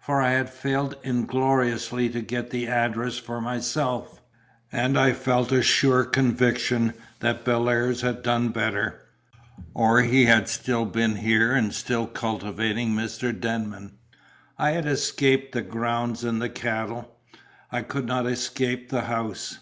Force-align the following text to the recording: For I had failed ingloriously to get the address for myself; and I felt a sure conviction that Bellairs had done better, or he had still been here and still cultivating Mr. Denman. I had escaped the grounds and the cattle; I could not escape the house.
For 0.00 0.22
I 0.22 0.30
had 0.30 0.48
failed 0.48 0.94
ingloriously 1.04 2.08
to 2.08 2.22
get 2.22 2.48
the 2.48 2.66
address 2.66 3.18
for 3.18 3.42
myself; 3.42 4.22
and 4.72 4.98
I 4.98 5.12
felt 5.12 5.52
a 5.52 5.60
sure 5.62 6.02
conviction 6.04 6.94
that 7.20 7.44
Bellairs 7.44 8.00
had 8.00 8.22
done 8.22 8.48
better, 8.48 9.02
or 9.74 10.00
he 10.00 10.24
had 10.24 10.48
still 10.48 10.86
been 10.86 11.16
here 11.16 11.52
and 11.52 11.74
still 11.74 12.06
cultivating 12.06 12.94
Mr. 12.96 13.38
Denman. 13.38 13.98
I 14.56 14.70
had 14.70 14.86
escaped 14.86 15.52
the 15.52 15.60
grounds 15.60 16.24
and 16.24 16.40
the 16.40 16.48
cattle; 16.48 17.14
I 17.70 17.82
could 17.82 18.06
not 18.06 18.24
escape 18.26 18.88
the 18.88 19.02
house. 19.02 19.58